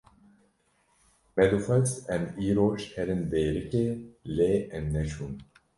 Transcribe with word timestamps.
Me 1.35 1.45
dixwest 1.51 1.95
em 2.15 2.23
îroj 2.47 2.79
herin 2.95 3.21
Dêrikê 3.31 3.85
lê 4.35 4.53
em 4.75 4.85
neçûn. 4.93 5.33